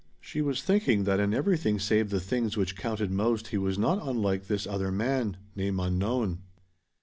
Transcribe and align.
She 0.19 0.41
was 0.41 0.63
thinking 0.63 1.03
that 1.03 1.19
in 1.19 1.31
everything 1.31 1.77
save 1.77 2.09
the 2.09 2.19
things 2.19 2.57
which 2.57 2.75
counted 2.75 3.11
most 3.11 3.49
he 3.49 3.57
was 3.59 3.77
not 3.77 3.99
unlike 4.01 4.47
this 4.47 4.65
other 4.65 4.91
man 4.91 5.37
name 5.55 5.79
unknown. 5.79 6.39